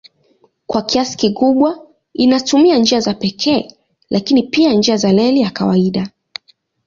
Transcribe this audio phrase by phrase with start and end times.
[0.67, 3.71] Kwa kiasi kikubwa inatumia njia za pekee
[4.09, 6.09] lakini pia njia za reli ya kawaida.